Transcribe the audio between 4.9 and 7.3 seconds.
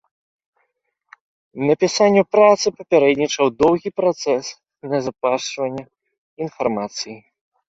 назапашвання інфармацыі.